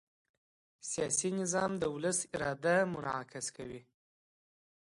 [0.91, 3.81] سیاسي نظام د ولس اراده منعکسوي